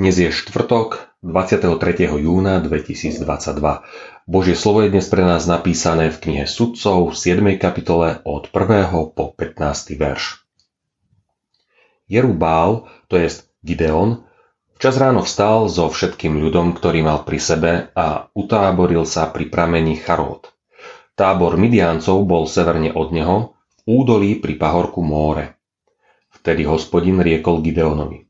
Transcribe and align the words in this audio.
Dnes 0.00 0.16
je 0.16 0.32
štvrtok 0.32 1.20
23. 1.20 1.76
júna 2.24 2.64
2022. 2.64 3.20
Božie 4.24 4.56
slovo 4.56 4.80
je 4.80 4.88
dnes 4.88 5.04
pre 5.04 5.20
nás 5.20 5.44
napísané 5.44 6.08
v 6.08 6.16
knihe 6.16 6.48
Sudcov 6.48 7.12
v 7.12 7.14
7. 7.20 7.44
kapitole 7.60 8.24
od 8.24 8.48
1. 8.48 8.88
po 9.12 9.36
15. 9.36 10.00
verš. 10.00 10.40
Jerubál, 12.08 12.88
to 13.12 13.20
jest 13.20 13.52
Gideon, 13.60 14.24
včas 14.80 14.96
ráno 14.96 15.20
vstal 15.20 15.68
so 15.68 15.92
všetkým 15.92 16.32
ľudom, 16.48 16.72
ktorý 16.72 17.04
mal 17.04 17.28
pri 17.28 17.36
sebe 17.36 17.72
a 17.92 18.32
utáboril 18.32 19.04
sa 19.04 19.28
pri 19.28 19.52
pramení 19.52 20.00
Charód. 20.00 20.48
Tábor 21.12 21.60
Midiancov 21.60 22.24
bol 22.24 22.48
severne 22.48 22.88
od 22.96 23.12
neho, 23.12 23.52
v 23.84 24.00
údolí 24.00 24.40
pri 24.40 24.56
pahorku 24.56 25.04
Móre. 25.04 25.60
Vtedy 26.40 26.64
hospodin 26.64 27.20
riekol 27.20 27.60
Gideonovi. 27.60 28.29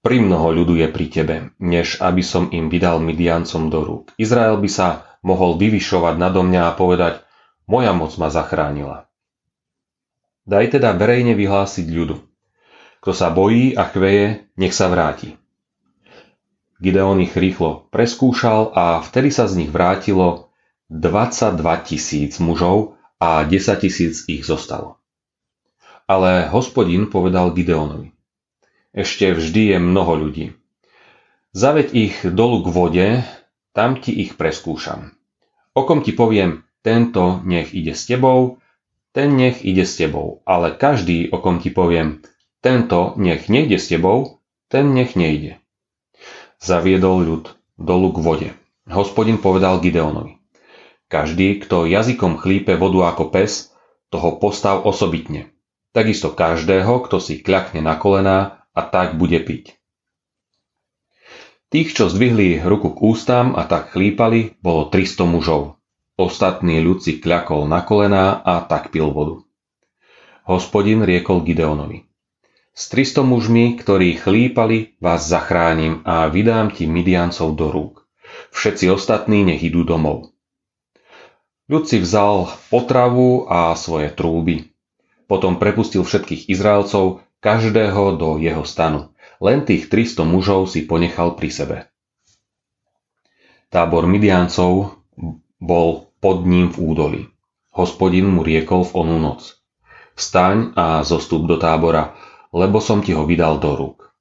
Primnoho 0.00 0.48
ľudu 0.56 0.80
je 0.80 0.88
pri 0.88 1.06
tebe, 1.12 1.36
než 1.60 2.00
aby 2.00 2.24
som 2.24 2.48
im 2.48 2.72
vydal 2.72 3.04
Midiancom 3.04 3.68
do 3.68 3.84
rúk. 3.84 4.16
Izrael 4.16 4.56
by 4.56 4.70
sa 4.72 5.04
mohol 5.20 5.60
vyvyšovať 5.60 6.16
nado 6.16 6.40
mňa 6.40 6.72
a 6.72 6.76
povedať, 6.76 7.20
moja 7.68 7.92
moc 7.92 8.16
ma 8.16 8.32
zachránila. 8.32 9.12
Daj 10.48 10.80
teda 10.80 10.96
verejne 10.96 11.36
vyhlásiť 11.36 11.84
ľudu. 11.84 12.16
Kto 13.04 13.12
sa 13.12 13.28
bojí 13.28 13.76
a 13.76 13.84
chveje, 13.92 14.48
nech 14.56 14.72
sa 14.72 14.88
vráti. 14.88 15.36
Gideon 16.80 17.20
ich 17.20 17.36
rýchlo 17.36 17.92
preskúšal 17.92 18.72
a 18.72 19.04
vtedy 19.04 19.28
sa 19.28 19.44
z 19.44 19.60
nich 19.60 19.68
vrátilo 19.68 20.48
22 20.88 21.60
tisíc 21.84 22.40
mužov 22.40 22.96
a 23.20 23.44
10 23.44 23.52
tisíc 23.84 24.24
ich 24.32 24.48
zostalo. 24.48 24.96
Ale 26.08 26.48
hospodin 26.48 27.12
povedal 27.12 27.52
Gideonovi 27.52 28.16
ešte 28.90 29.30
vždy 29.30 29.74
je 29.74 29.78
mnoho 29.78 30.12
ľudí. 30.18 30.46
Zaveď 31.50 31.86
ich 31.94 32.16
dolu 32.22 32.62
k 32.62 32.68
vode, 32.70 33.08
tam 33.74 33.98
ti 33.98 34.14
ich 34.14 34.38
preskúšam. 34.38 35.14
Okom 35.74 36.02
ti 36.02 36.14
poviem, 36.14 36.66
tento 36.82 37.42
nech 37.46 37.74
ide 37.74 37.94
s 37.94 38.06
tebou, 38.06 38.62
ten 39.10 39.34
nech 39.34 39.62
ide 39.66 39.82
s 39.82 39.98
tebou, 39.98 40.42
ale 40.46 40.74
každý, 40.74 41.30
okom 41.30 41.58
ti 41.58 41.70
poviem, 41.74 42.22
tento 42.62 43.18
nech 43.18 43.50
nejde 43.50 43.78
s 43.78 43.90
tebou, 43.90 44.42
ten 44.70 44.94
nech 44.94 45.18
nejde. 45.18 45.58
Zaviedol 46.62 47.26
ľud 47.26 47.44
dolu 47.78 48.14
k 48.14 48.18
vode. 48.22 48.48
Hospodin 48.86 49.38
povedal 49.38 49.82
Gideonovi. 49.82 50.38
Každý, 51.10 51.58
kto 51.66 51.90
jazykom 51.90 52.38
chlípe 52.38 52.78
vodu 52.78 53.10
ako 53.10 53.34
pes, 53.34 53.74
toho 54.10 54.38
postav 54.38 54.86
osobitne. 54.86 55.50
Takisto 55.90 56.30
každého, 56.30 57.02
kto 57.06 57.18
si 57.18 57.42
kľakne 57.42 57.82
na 57.82 57.98
kolená 57.98 58.59
a 58.80 58.88
tak 58.88 59.20
bude 59.20 59.36
piť. 59.36 59.76
Tých, 61.70 61.92
čo 61.92 62.08
zdvihli 62.08 62.64
ruku 62.64 62.96
k 62.96 62.98
ústam 63.04 63.54
a 63.54 63.68
tak 63.68 63.92
chlípali, 63.92 64.58
bolo 64.58 64.88
300 64.88 65.28
mužov. 65.28 65.76
Ostatný 66.16 66.82
ľud 66.82 67.04
si 67.04 67.20
kľakol 67.20 67.68
na 67.68 67.84
kolená 67.84 68.40
a 68.42 68.64
tak 68.64 68.90
pil 68.90 69.12
vodu. 69.12 69.44
Hospodin 70.48 71.06
riekol 71.06 71.46
Gideonovi. 71.46 72.10
S 72.74 72.90
300 72.90 73.22
mužmi, 73.22 73.78
ktorí 73.78 74.18
chlípali, 74.18 74.98
vás 74.98 75.28
zachránim 75.28 76.02
a 76.02 76.26
vydám 76.26 76.74
ti 76.74 76.90
Midiancov 76.90 77.54
do 77.54 77.70
rúk. 77.70 78.08
Všetci 78.50 78.90
ostatní 78.90 79.46
nech 79.46 79.62
idú 79.62 79.86
domov. 79.86 80.34
Ľud 81.70 81.86
si 81.86 82.02
vzal 82.02 82.50
potravu 82.66 83.46
a 83.46 83.78
svoje 83.78 84.10
trúby. 84.10 84.74
Potom 85.30 85.62
prepustil 85.62 86.02
všetkých 86.02 86.50
Izraelcov, 86.50 87.22
každého 87.40 88.20
do 88.20 88.36
jeho 88.36 88.62
stanu. 88.68 89.12
Len 89.40 89.64
tých 89.64 89.88
300 89.88 90.28
mužov 90.28 90.68
si 90.68 90.84
ponechal 90.84 91.34
pri 91.34 91.48
sebe. 91.48 91.76
Tábor 93.72 94.04
Midiancov 94.04 95.00
bol 95.56 96.12
pod 96.20 96.44
ním 96.44 96.68
v 96.68 96.76
údoli. 96.76 97.20
Hospodin 97.72 98.28
mu 98.28 98.44
riekol 98.44 98.84
v 98.84 98.92
onú 98.92 99.16
noc. 99.16 99.56
Vstaň 100.12 100.76
a 100.76 101.00
zostup 101.00 101.48
do 101.48 101.56
tábora, 101.56 102.12
lebo 102.52 102.82
som 102.84 103.00
ti 103.00 103.16
ho 103.16 103.24
vydal 103.24 103.56
do 103.56 103.72
rúk. 103.72 104.12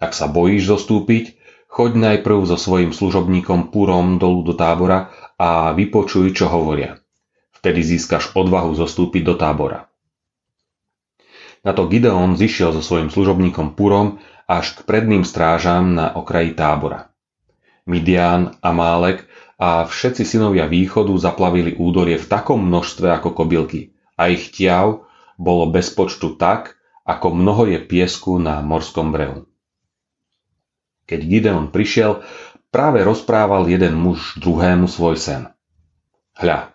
Ak 0.00 0.16
sa 0.16 0.30
bojíš 0.30 0.72
zostúpiť, 0.72 1.36
choď 1.68 2.00
najprv 2.00 2.48
so 2.48 2.56
svojim 2.56 2.96
služobníkom 2.96 3.68
Purom 3.68 4.16
dolu 4.16 4.48
do 4.48 4.54
tábora 4.56 5.12
a 5.36 5.76
vypočuj, 5.76 6.32
čo 6.32 6.48
hovoria. 6.48 6.96
Vtedy 7.60 7.84
získaš 7.84 8.32
odvahu 8.32 8.72
zostúpiť 8.72 9.22
do 9.28 9.34
tábora. 9.36 9.91
Na 11.62 11.70
to 11.70 11.86
Gideon 11.86 12.34
zišiel 12.34 12.74
so 12.74 12.82
svojím 12.82 13.06
služobníkom 13.06 13.78
Purom 13.78 14.18
až 14.50 14.74
k 14.74 14.80
predným 14.82 15.22
strážam 15.22 15.94
na 15.94 16.10
okraji 16.10 16.58
tábora. 16.58 17.14
Midian, 17.86 18.58
Amálek 18.62 19.26
a 19.62 19.86
všetci 19.86 20.26
synovia 20.26 20.66
východu 20.66 21.14
zaplavili 21.18 21.78
údolie 21.78 22.18
v 22.18 22.26
takom 22.26 22.66
množstve 22.66 23.06
ako 23.14 23.30
kobylky 23.34 23.94
a 24.18 24.26
ich 24.30 24.50
tiav 24.50 25.06
bolo 25.38 25.70
bez 25.70 25.90
počtu 25.94 26.34
tak, 26.34 26.78
ako 27.06 27.34
mnoho 27.34 27.70
je 27.70 27.78
piesku 27.82 28.38
na 28.38 28.62
morskom 28.62 29.10
brehu. 29.14 29.46
Keď 31.06 31.20
Gideon 31.26 31.70
prišiel, 31.74 32.22
práve 32.70 33.02
rozprával 33.02 33.66
jeden 33.66 33.98
muž 33.98 34.38
druhému 34.38 34.86
svoj 34.86 35.18
sen. 35.18 35.42
Hľa, 36.38 36.74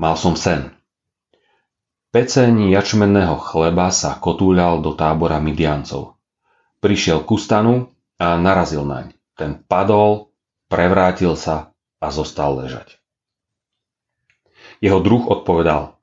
mal 0.00 0.16
som 0.16 0.36
sen. 0.36 0.72
Peceň 2.14 2.70
jačmenného 2.70 3.42
chleba 3.42 3.90
sa 3.90 4.14
kotúľal 4.14 4.78
do 4.78 4.94
tábora 4.94 5.42
Midiancov. 5.42 6.14
Prišiel 6.78 7.26
ku 7.26 7.34
stanu 7.34 7.90
a 8.22 8.38
narazil 8.38 8.86
naň. 8.86 9.10
Ten 9.34 9.58
padol, 9.58 10.30
prevrátil 10.70 11.34
sa 11.34 11.74
a 11.98 12.14
zostal 12.14 12.62
ležať. 12.62 13.02
Jeho 14.78 15.02
druh 15.02 15.26
odpovedal, 15.26 15.98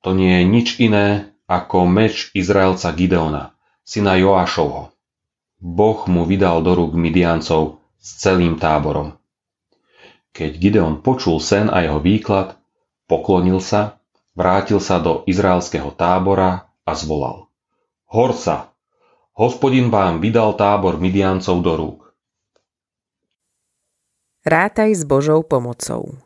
to 0.00 0.16
nie 0.16 0.40
je 0.40 0.44
nič 0.48 0.68
iné 0.80 1.28
ako 1.44 1.84
meč 1.84 2.32
Izraelca 2.32 2.88
Gideona, 2.96 3.52
syna 3.84 4.16
Joášovho. 4.16 4.96
Boh 5.60 6.00
mu 6.08 6.24
vydal 6.24 6.64
do 6.64 6.72
rúk 6.72 6.96
Midiancov 6.96 7.84
s 8.00 8.16
celým 8.24 8.56
táborom. 8.56 9.12
Keď 10.32 10.56
Gideon 10.56 11.04
počul 11.04 11.36
sen 11.36 11.68
a 11.68 11.84
jeho 11.84 12.00
výklad, 12.00 12.56
poklonil 13.04 13.60
sa 13.60 13.95
Vrátil 14.36 14.84
sa 14.84 15.00
do 15.00 15.24
izraelského 15.24 15.96
tábora 15.96 16.68
a 16.84 16.92
zvolal. 16.92 17.48
Horsa, 18.12 18.76
hospodin 19.32 19.88
vám 19.88 20.20
vydal 20.20 20.52
tábor 20.60 21.00
Midiancov 21.00 21.64
do 21.64 21.72
rúk. 21.72 22.00
Rátaj 24.44 24.92
s 24.92 25.02
Božou 25.08 25.40
pomocou. 25.40 26.20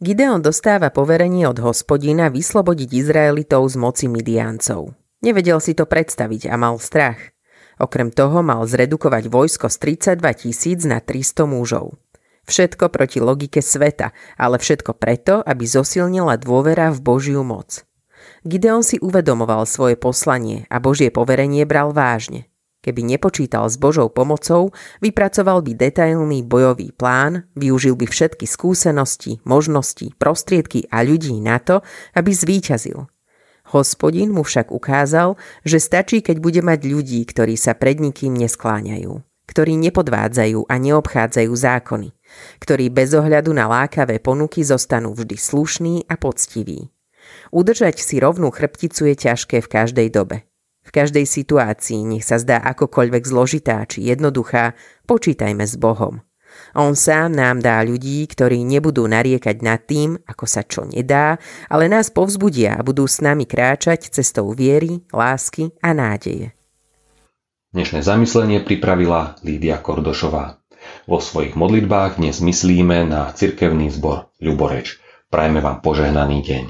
Gideon 0.00 0.40
dostáva 0.40 0.88
poverenie 0.88 1.44
od 1.44 1.60
hospodina 1.60 2.32
vyslobodiť 2.32 2.88
Izraelitov 2.90 3.68
z 3.68 3.76
moci 3.76 4.06
Midiancov. 4.08 4.96
Nevedel 5.20 5.60
si 5.60 5.76
to 5.76 5.84
predstaviť 5.84 6.48
a 6.48 6.56
mal 6.56 6.80
strach. 6.80 7.36
Okrem 7.76 8.08
toho 8.08 8.40
mal 8.40 8.64
zredukovať 8.64 9.28
vojsko 9.28 9.68
z 9.68 9.76
32 10.16 10.24
tisíc 10.40 10.80
na 10.88 11.04
300 11.04 11.44
mužov. 11.44 12.00
Všetko 12.46 12.94
proti 12.94 13.18
logike 13.18 13.58
sveta, 13.58 14.14
ale 14.38 14.62
všetko 14.62 14.94
preto, 14.94 15.42
aby 15.42 15.66
zosilnila 15.66 16.38
dôvera 16.38 16.94
v 16.94 17.02
Božiu 17.02 17.42
moc. 17.42 17.82
Gideon 18.46 18.86
si 18.86 19.02
uvedomoval 19.02 19.66
svoje 19.66 19.98
poslanie 19.98 20.70
a 20.70 20.78
Božie 20.78 21.10
poverenie 21.10 21.66
bral 21.66 21.90
vážne. 21.90 22.46
Keby 22.86 23.02
nepočítal 23.02 23.66
s 23.66 23.74
Božou 23.74 24.06
pomocou, 24.06 24.70
vypracoval 25.02 25.58
by 25.66 25.74
detailný 25.74 26.46
bojový 26.46 26.94
plán, 26.94 27.50
využil 27.58 27.98
by 27.98 28.06
všetky 28.06 28.46
skúsenosti, 28.46 29.42
možnosti, 29.42 30.14
prostriedky 30.22 30.86
a 30.94 31.02
ľudí 31.02 31.34
na 31.42 31.58
to, 31.58 31.82
aby 32.14 32.30
zvíťazil. 32.30 33.10
Hospodin 33.74 34.30
mu 34.30 34.46
však 34.46 34.70
ukázal, 34.70 35.34
že 35.66 35.82
stačí, 35.82 36.22
keď 36.22 36.38
bude 36.38 36.62
mať 36.62 36.86
ľudí, 36.86 37.26
ktorí 37.26 37.58
sa 37.58 37.74
pred 37.74 37.98
nikým 37.98 38.38
neskláňajú, 38.38 39.18
ktorí 39.50 39.74
nepodvádzajú 39.90 40.70
a 40.70 40.74
neobchádzajú 40.78 41.50
zákony, 41.50 42.14
ktorí 42.60 42.90
bez 42.92 43.14
ohľadu 43.14 43.52
na 43.52 43.66
lákavé 43.66 44.18
ponuky 44.20 44.62
zostanú 44.64 45.12
vždy 45.16 45.36
slušní 45.36 45.94
a 46.10 46.14
poctiví. 46.18 46.90
Udržať 47.50 47.98
si 48.02 48.22
rovnú 48.22 48.54
chrbticu 48.54 49.10
je 49.10 49.14
ťažké 49.14 49.62
v 49.62 49.68
každej 49.70 50.08
dobe. 50.14 50.46
V 50.86 50.90
každej 50.94 51.26
situácii, 51.26 52.06
nech 52.06 52.22
sa 52.22 52.38
zdá 52.38 52.62
akokoľvek 52.62 53.22
zložitá 53.26 53.82
či 53.90 54.06
jednoduchá, 54.06 54.78
počítajme 55.10 55.66
s 55.66 55.74
Bohom. 55.74 56.22
On 56.72 56.96
sám 56.96 57.36
nám 57.36 57.60
dá 57.60 57.82
ľudí, 57.84 58.24
ktorí 58.24 58.64
nebudú 58.64 59.04
nariekať 59.04 59.56
nad 59.60 59.82
tým, 59.84 60.16
ako 60.24 60.44
sa 60.48 60.64
čo 60.64 60.88
nedá, 60.88 61.36
ale 61.68 61.90
nás 61.90 62.08
povzbudia 62.08 62.78
a 62.78 62.84
budú 62.86 63.04
s 63.04 63.20
nami 63.20 63.44
kráčať 63.44 64.08
cestou 64.08 64.54
viery, 64.54 65.04
lásky 65.12 65.74
a 65.84 65.92
nádeje. 65.92 66.56
Dnešné 67.76 68.00
zamyslenie 68.00 68.64
pripravila 68.64 69.36
Lídia 69.44 69.76
Kordošová. 69.82 70.64
Vo 71.06 71.22
svojich 71.22 71.54
modlitbách 71.54 72.18
dnes 72.18 72.42
myslíme 72.42 73.06
na 73.06 73.30
cirkevný 73.30 73.90
zbor 73.90 74.30
Ľuboreč. 74.42 74.98
Prajme 75.30 75.62
vám 75.62 75.82
požehnaný 75.82 76.42
deň. 76.42 76.64